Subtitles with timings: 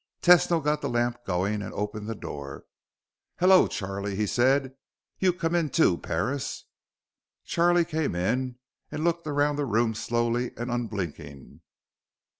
[0.23, 2.65] Tesno got the lamp going and opened the door.
[3.37, 4.73] "Hello, Charlie," he said.
[5.19, 6.65] "You come in, too, Parris."
[7.45, 8.57] Charlie came in
[8.91, 11.61] and looked around the room slowly and unblinking.